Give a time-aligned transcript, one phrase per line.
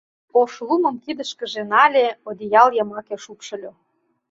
[0.39, 3.71] Ошлумым кидышкыже нале, одеял йымаке шупшыльо